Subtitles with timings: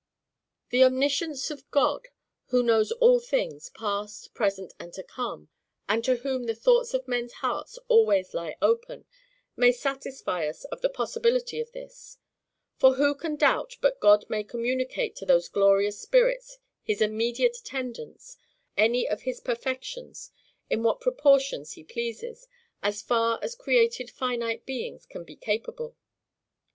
[0.71, 2.07] The omniscience of God,
[2.47, 5.49] who knows all things, past, present, and to come,
[5.87, 9.05] and to whom the thoughts of men's hearts always lie open,
[9.55, 12.17] may satisfy us of the possibility of this.
[12.77, 18.37] For who can doubt but God may communicate to those glorious spirits, his immediate attendants,
[18.75, 20.31] any of his perfections;
[20.67, 22.47] in what proportions he pleases,
[22.81, 25.95] as far as created finite beings can be capable?